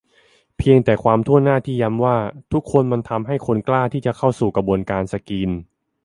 [0.57, 2.17] เพียงแต่ความถ้วนหน้าที่ย้ำว่า
[2.51, 5.49] "ทุกคน" มันทำให้คนกล้าที่จะเข้าสู่กระบวนการสกรีน